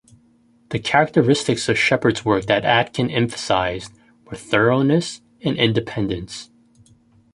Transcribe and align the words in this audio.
The 0.69 0.79
characteristics 0.79 1.69
of 1.69 1.77
Sheppard's 1.77 2.25
work 2.25 2.47
that 2.47 2.65
Aitken 2.65 3.11
emphasised 3.11 3.93
were 4.25 4.35
thoroughness 4.35 5.21
and 5.43 5.55
independence. 5.55 6.49